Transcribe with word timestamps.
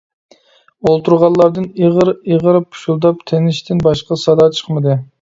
ئولتۇرغانلاردىن 0.89 1.69
ئېغىر-ئېغىر 1.83 2.59
پۇشۇلداپ 2.65 3.25
تىنىشتىن 3.33 3.89
باشقا 3.89 4.23
سادا 4.27 4.53
چىقمىدى. 4.59 5.03